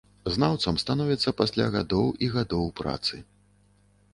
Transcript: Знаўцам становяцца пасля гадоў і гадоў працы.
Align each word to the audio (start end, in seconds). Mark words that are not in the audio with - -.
Знаўцам 0.35 0.77
становяцца 0.83 1.33
пасля 1.41 1.67
гадоў 1.75 2.07
і 2.27 2.31
гадоў 2.37 2.65
працы. 2.83 3.21